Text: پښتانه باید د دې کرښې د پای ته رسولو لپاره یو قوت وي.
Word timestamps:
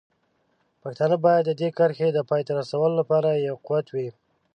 پښتانه 0.81 1.15
باید 1.25 1.43
د 1.47 1.51
دې 1.59 1.69
کرښې 1.77 2.09
د 2.13 2.19
پای 2.29 2.41
ته 2.47 2.51
رسولو 2.59 2.95
لپاره 3.01 3.29
یو 3.47 3.55
قوت 3.65 3.87
وي. 3.91 4.09